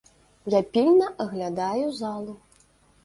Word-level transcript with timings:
Я 0.53 0.61
пільна 0.77 1.11
аглядаю 1.25 1.91
залу. 2.01 2.35